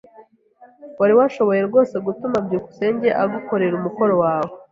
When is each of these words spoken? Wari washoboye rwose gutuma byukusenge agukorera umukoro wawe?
Wari 0.99 1.13
washoboye 1.19 1.61
rwose 1.69 1.95
gutuma 2.05 2.37
byukusenge 2.45 3.09
agukorera 3.23 3.73
umukoro 3.77 4.13
wawe? 4.23 4.53